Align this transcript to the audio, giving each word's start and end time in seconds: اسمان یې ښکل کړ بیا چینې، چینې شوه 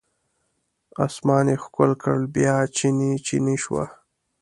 اسمان 1.05 1.45
یې 1.51 1.57
ښکل 1.63 1.91
کړ 2.03 2.17
بیا 2.35 2.55
چینې، 2.75 3.11
چینې 3.25 3.55
شوه 3.63 3.83